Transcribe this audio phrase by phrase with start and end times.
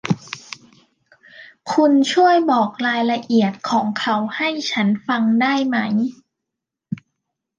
[1.73, 5.75] คุณช่วยบอกรายละเอียดของเขาให้ฉันฟังหน่อยได้ไหม?